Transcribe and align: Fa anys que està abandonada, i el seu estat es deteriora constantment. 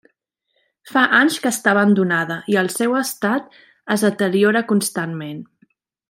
Fa 0.91 1.01
anys 1.17 1.35
que 1.43 1.49
està 1.55 1.73
abandonada, 1.73 2.37
i 2.53 2.57
el 2.63 2.69
seu 2.79 2.95
estat 3.03 3.55
es 3.97 4.07
deteriora 4.09 4.63
constantment. 4.73 5.45